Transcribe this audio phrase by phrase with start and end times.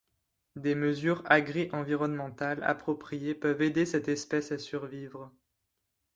[0.55, 5.31] Des mesures agri-environnementales appropriées peuvent aider cette espèce à survivre.